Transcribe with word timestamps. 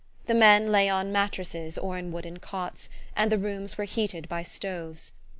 The 0.25 0.33
men 0.33 0.71
lay 0.71 0.89
on 0.89 1.11
mattresses 1.11 1.77
or 1.77 1.95
in 1.95 2.11
wooden 2.11 2.37
cots, 2.39 2.89
and 3.15 3.31
the 3.31 3.37
rooms 3.37 3.77
were 3.77 3.83
heated 3.83 4.27
by 4.27 4.41
stoves. 4.41 5.11